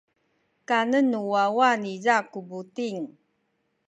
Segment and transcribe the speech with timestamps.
[0.67, 2.99] kanen nu wawa niza ku buting.